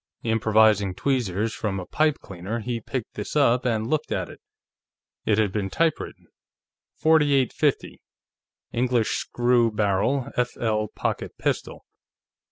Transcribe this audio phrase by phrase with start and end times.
[0.23, 4.41] Improvising tweezers from a pipe cleaner, he picked this up and looked at it.
[5.27, 6.25] It had been typewritten:
[6.95, 8.01] 4850:
[8.71, 11.85] English Screw Barrel F/L Pocket Pistol.